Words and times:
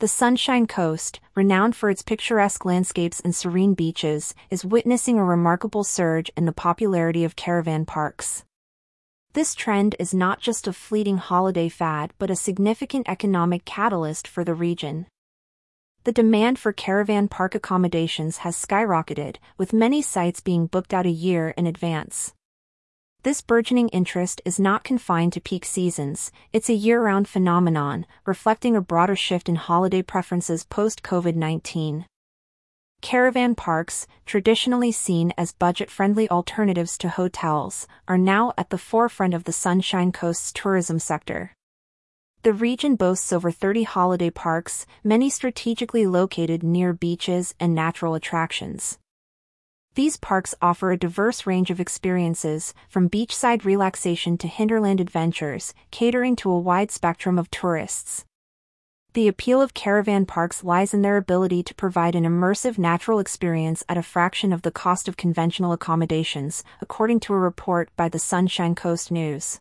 The 0.00 0.08
Sunshine 0.08 0.66
Coast, 0.66 1.20
renowned 1.34 1.76
for 1.76 1.90
its 1.90 2.00
picturesque 2.00 2.64
landscapes 2.64 3.20
and 3.20 3.36
serene 3.36 3.74
beaches, 3.74 4.34
is 4.48 4.64
witnessing 4.64 5.18
a 5.18 5.24
remarkable 5.26 5.84
surge 5.84 6.30
in 6.38 6.46
the 6.46 6.54
popularity 6.54 7.22
of 7.22 7.36
caravan 7.36 7.84
parks. 7.84 8.46
This 9.34 9.54
trend 9.54 9.96
is 9.98 10.14
not 10.14 10.40
just 10.40 10.66
a 10.66 10.72
fleeting 10.72 11.18
holiday 11.18 11.68
fad 11.68 12.14
but 12.18 12.30
a 12.30 12.34
significant 12.34 13.10
economic 13.10 13.66
catalyst 13.66 14.26
for 14.26 14.42
the 14.42 14.54
region. 14.54 15.06
The 16.04 16.12
demand 16.12 16.58
for 16.58 16.72
caravan 16.72 17.28
park 17.28 17.54
accommodations 17.54 18.38
has 18.38 18.56
skyrocketed, 18.56 19.36
with 19.58 19.74
many 19.74 20.00
sites 20.00 20.40
being 20.40 20.64
booked 20.64 20.94
out 20.94 21.04
a 21.04 21.10
year 21.10 21.50
in 21.58 21.66
advance. 21.66 22.32
This 23.22 23.42
burgeoning 23.42 23.90
interest 23.90 24.40
is 24.46 24.58
not 24.58 24.82
confined 24.82 25.34
to 25.34 25.42
peak 25.42 25.66
seasons, 25.66 26.32
it's 26.54 26.70
a 26.70 26.74
year 26.74 27.02
round 27.02 27.28
phenomenon, 27.28 28.06
reflecting 28.24 28.74
a 28.74 28.80
broader 28.80 29.14
shift 29.14 29.46
in 29.46 29.56
holiday 29.56 30.00
preferences 30.00 30.64
post 30.64 31.02
COVID 31.02 31.34
19. 31.34 32.06
Caravan 33.02 33.54
parks, 33.54 34.06
traditionally 34.24 34.90
seen 34.90 35.34
as 35.36 35.52
budget 35.52 35.90
friendly 35.90 36.30
alternatives 36.30 36.96
to 36.96 37.10
hotels, 37.10 37.86
are 38.08 38.16
now 38.16 38.54
at 38.56 38.70
the 38.70 38.78
forefront 38.78 39.34
of 39.34 39.44
the 39.44 39.52
Sunshine 39.52 40.12
Coast's 40.12 40.50
tourism 40.50 40.98
sector. 40.98 41.52
The 42.42 42.54
region 42.54 42.96
boasts 42.96 43.34
over 43.34 43.50
30 43.50 43.82
holiday 43.82 44.30
parks, 44.30 44.86
many 45.04 45.28
strategically 45.28 46.06
located 46.06 46.62
near 46.62 46.94
beaches 46.94 47.54
and 47.60 47.74
natural 47.74 48.14
attractions. 48.14 48.98
These 49.94 50.18
parks 50.18 50.54
offer 50.62 50.92
a 50.92 50.98
diverse 50.98 51.46
range 51.46 51.70
of 51.70 51.80
experiences, 51.80 52.74
from 52.88 53.10
beachside 53.10 53.64
relaxation 53.64 54.38
to 54.38 54.46
hinterland 54.46 55.00
adventures, 55.00 55.74
catering 55.90 56.36
to 56.36 56.50
a 56.50 56.58
wide 56.60 56.92
spectrum 56.92 57.38
of 57.38 57.50
tourists. 57.50 58.24
The 59.14 59.26
appeal 59.26 59.60
of 59.60 59.74
caravan 59.74 60.26
parks 60.26 60.62
lies 60.62 60.94
in 60.94 61.02
their 61.02 61.16
ability 61.16 61.64
to 61.64 61.74
provide 61.74 62.14
an 62.14 62.22
immersive 62.22 62.78
natural 62.78 63.18
experience 63.18 63.82
at 63.88 63.98
a 63.98 64.04
fraction 64.04 64.52
of 64.52 64.62
the 64.62 64.70
cost 64.70 65.08
of 65.08 65.16
conventional 65.16 65.72
accommodations, 65.72 66.62
according 66.80 67.18
to 67.20 67.34
a 67.34 67.38
report 67.38 67.90
by 67.96 68.08
the 68.08 68.20
Sunshine 68.20 68.76
Coast 68.76 69.10
News. 69.10 69.60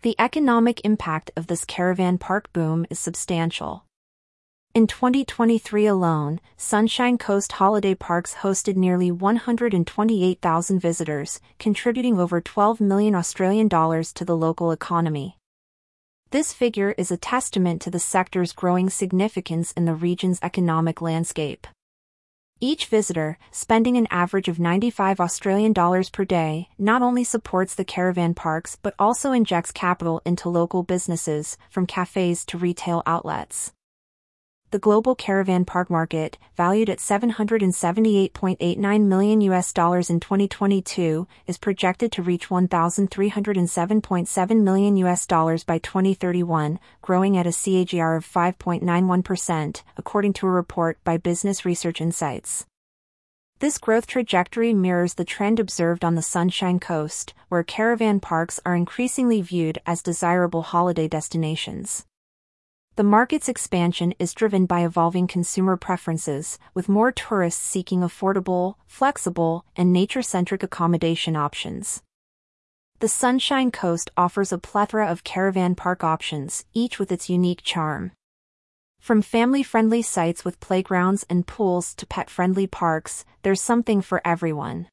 The 0.00 0.16
economic 0.18 0.80
impact 0.84 1.30
of 1.36 1.48
this 1.48 1.66
caravan 1.66 2.16
park 2.16 2.50
boom 2.54 2.86
is 2.88 2.98
substantial. 2.98 3.84
In 4.76 4.86
2023 4.86 5.86
alone, 5.86 6.38
Sunshine 6.58 7.16
Coast 7.16 7.52
Holiday 7.52 7.94
Parks 7.94 8.34
hosted 8.34 8.76
nearly 8.76 9.10
128,000 9.10 10.78
visitors, 10.78 11.40
contributing 11.58 12.20
over 12.20 12.42
12 12.42 12.78
million 12.78 13.14
Australian 13.14 13.68
dollars 13.68 14.12
to 14.12 14.22
the 14.26 14.36
local 14.36 14.70
economy. 14.72 15.38
This 16.30 16.52
figure 16.52 16.94
is 16.98 17.10
a 17.10 17.16
testament 17.16 17.80
to 17.80 17.90
the 17.90 17.98
sector's 17.98 18.52
growing 18.52 18.90
significance 18.90 19.72
in 19.72 19.86
the 19.86 19.94
region's 19.94 20.40
economic 20.42 21.00
landscape. 21.00 21.66
Each 22.60 22.84
visitor, 22.84 23.38
spending 23.50 23.96
an 23.96 24.06
average 24.10 24.48
of 24.48 24.58
95 24.58 25.20
Australian 25.20 25.72
dollars 25.72 26.10
per 26.10 26.26
day, 26.26 26.68
not 26.78 27.00
only 27.00 27.24
supports 27.24 27.74
the 27.74 27.86
caravan 27.86 28.34
parks 28.34 28.76
but 28.82 28.94
also 28.98 29.32
injects 29.32 29.72
capital 29.72 30.20
into 30.26 30.50
local 30.50 30.82
businesses, 30.82 31.56
from 31.70 31.86
cafes 31.86 32.44
to 32.44 32.58
retail 32.58 33.02
outlets 33.06 33.72
the 34.70 34.78
global 34.78 35.14
caravan 35.14 35.64
park 35.64 35.88
market, 35.88 36.36
valued 36.56 36.90
at 36.90 36.98
778.89 36.98 39.04
million 39.04 39.40
US 39.40 39.72
dollars 39.72 40.10
in 40.10 40.18
2022, 40.18 41.28
is 41.46 41.56
projected 41.56 42.10
to 42.12 42.22
reach 42.22 42.48
1,307.7 42.48 44.62
million 44.62 44.96
US 44.96 45.26
dollars 45.26 45.64
by 45.64 45.78
2031, 45.78 46.80
growing 47.00 47.36
at 47.36 47.46
a 47.46 47.50
CAGR 47.50 48.16
of 48.16 48.26
5.91%, 48.26 49.82
according 49.96 50.32
to 50.32 50.46
a 50.46 50.50
report 50.50 50.98
by 51.04 51.16
Business 51.16 51.64
Research 51.64 52.00
Insights. 52.00 52.66
This 53.58 53.78
growth 53.78 54.06
trajectory 54.06 54.74
mirrors 54.74 55.14
the 55.14 55.24
trend 55.24 55.58
observed 55.58 56.04
on 56.04 56.14
the 56.14 56.20
Sunshine 56.20 56.78
Coast, 56.78 57.32
where 57.48 57.62
caravan 57.62 58.20
parks 58.20 58.60
are 58.66 58.74
increasingly 58.74 59.40
viewed 59.40 59.78
as 59.86 60.02
desirable 60.02 60.60
holiday 60.60 61.08
destinations. 61.08 62.04
The 62.96 63.04
market's 63.04 63.46
expansion 63.46 64.14
is 64.18 64.32
driven 64.32 64.64
by 64.64 64.82
evolving 64.82 65.26
consumer 65.26 65.76
preferences, 65.76 66.58
with 66.72 66.88
more 66.88 67.12
tourists 67.12 67.62
seeking 67.62 68.00
affordable, 68.00 68.76
flexible, 68.86 69.66
and 69.76 69.92
nature 69.92 70.22
centric 70.22 70.62
accommodation 70.62 71.36
options. 71.36 72.02
The 73.00 73.08
Sunshine 73.08 73.70
Coast 73.70 74.10
offers 74.16 74.50
a 74.50 74.56
plethora 74.56 75.08
of 75.08 75.24
caravan 75.24 75.74
park 75.74 76.02
options, 76.02 76.64
each 76.72 76.98
with 76.98 77.12
its 77.12 77.28
unique 77.28 77.60
charm. 77.62 78.12
From 78.98 79.20
family 79.20 79.62
friendly 79.62 80.00
sites 80.00 80.42
with 80.42 80.58
playgrounds 80.60 81.26
and 81.28 81.46
pools 81.46 81.94
to 81.96 82.06
pet 82.06 82.30
friendly 82.30 82.66
parks, 82.66 83.26
there's 83.42 83.60
something 83.60 84.00
for 84.00 84.22
everyone. 84.24 84.88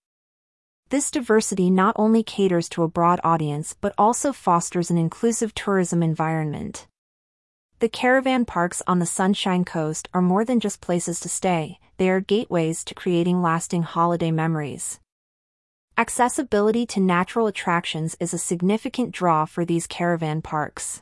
This 0.90 1.10
diversity 1.10 1.70
not 1.70 1.96
only 1.98 2.22
caters 2.22 2.68
to 2.70 2.84
a 2.84 2.90
broad 2.90 3.22
audience 3.24 3.78
but 3.80 3.96
also 3.98 4.34
fosters 4.34 4.92
an 4.92 4.98
inclusive 4.98 5.56
tourism 5.56 6.04
environment. 6.04 6.86
The 7.84 7.90
caravan 7.90 8.46
parks 8.46 8.82
on 8.88 9.00
the 9.00 9.06
Sunshine 9.06 9.66
Coast 9.66 10.08
are 10.14 10.22
more 10.22 10.46
than 10.46 10.62
just 10.62 10.80
places 10.80 11.20
to 11.20 11.28
stay, 11.28 11.80
they 11.98 12.10
are 12.10 12.22
gateways 12.22 12.82
to 12.86 12.96
creating 12.96 13.42
lasting 13.42 13.84
holiday 13.84 14.32
memories. 14.32 15.02
Accessibility 15.98 16.86
to 16.86 17.02
natural 17.02 17.46
attractions 17.46 18.16
is 18.22 18.34
a 18.34 18.38
significant 18.38 19.12
draw 19.12 19.44
for 19.44 19.66
these 19.66 19.86
caravan 19.86 20.42
parks. 20.42 21.02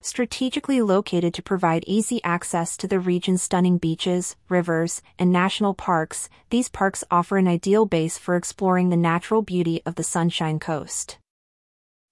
Strategically 0.00 0.82
located 0.82 1.32
to 1.34 1.42
provide 1.44 1.84
easy 1.86 2.20
access 2.24 2.76
to 2.78 2.88
the 2.88 2.98
region's 2.98 3.42
stunning 3.42 3.78
beaches, 3.78 4.34
rivers, 4.48 5.00
and 5.16 5.30
national 5.30 5.74
parks, 5.74 6.28
these 6.50 6.68
parks 6.68 7.04
offer 7.08 7.36
an 7.36 7.46
ideal 7.46 7.86
base 7.86 8.18
for 8.18 8.34
exploring 8.34 8.88
the 8.88 8.96
natural 8.96 9.42
beauty 9.42 9.80
of 9.86 9.94
the 9.94 10.02
Sunshine 10.02 10.58
Coast. 10.58 11.18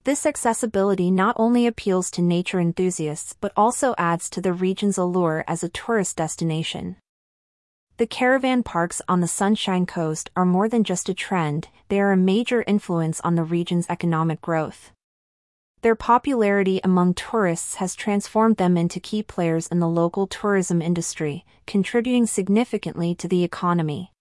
This 0.05 0.25
accessibility 0.25 1.09
not 1.09 1.33
only 1.39 1.65
appeals 1.65 2.11
to 2.11 2.21
nature 2.21 2.59
enthusiasts 2.59 3.35
but 3.39 3.53
also 3.55 3.95
adds 3.97 4.29
to 4.31 4.41
the 4.41 4.51
region's 4.51 4.97
allure 4.97 5.45
as 5.47 5.63
a 5.63 5.69
tourist 5.69 6.17
destination. 6.17 6.97
The 7.95 8.07
caravan 8.07 8.63
parks 8.63 9.01
on 9.07 9.21
the 9.21 9.29
Sunshine 9.29 9.85
Coast 9.85 10.29
are 10.35 10.45
more 10.45 10.67
than 10.67 10.83
just 10.83 11.07
a 11.07 11.13
trend, 11.13 11.69
they 11.87 12.01
are 12.01 12.11
a 12.11 12.17
major 12.17 12.65
influence 12.67 13.21
on 13.21 13.35
the 13.35 13.45
region's 13.45 13.85
economic 13.87 14.41
growth. 14.41 14.91
Their 15.83 15.95
popularity 15.95 16.81
among 16.83 17.13
tourists 17.13 17.75
has 17.75 17.95
transformed 17.95 18.57
them 18.57 18.75
into 18.75 18.99
key 18.99 19.23
players 19.23 19.67
in 19.67 19.79
the 19.79 19.87
local 19.87 20.27
tourism 20.27 20.81
industry, 20.81 21.45
contributing 21.65 22.25
significantly 22.25 23.15
to 23.15 23.27
the 23.27 23.43
economy. 23.43 24.12